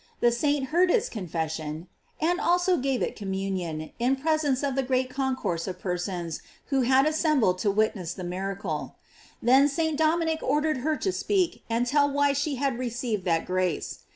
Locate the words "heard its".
0.69-1.09